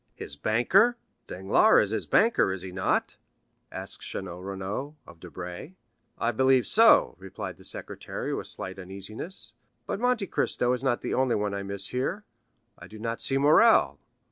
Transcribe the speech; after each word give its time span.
"His 0.15 0.35
banker? 0.35 0.97
Danglars 1.27 1.89
is 1.89 1.91
his 1.91 2.07
banker, 2.07 2.51
is 2.51 2.63
he 2.63 2.71
not?" 2.71 3.17
asked 3.71 4.01
Château 4.01 4.43
Renaud 4.43 4.95
of 5.05 5.19
Debray. 5.19 5.75
"I 6.17 6.31
believe 6.31 6.65
so," 6.65 7.15
replied 7.19 7.57
the 7.57 7.63
secretary 7.63 8.33
with 8.33 8.47
slight 8.47 8.79
uneasiness. 8.79 9.53
"But 9.85 9.99
Monte 9.99 10.25
Cristo 10.25 10.73
is 10.73 10.83
not 10.83 11.01
the 11.01 11.13
only 11.13 11.35
one 11.35 11.53
I 11.53 11.61
miss 11.61 11.89
here; 11.89 12.25
I 12.79 12.87
do 12.87 12.97
not 12.97 13.21
see 13.21 13.37
Morrel." 13.37 13.99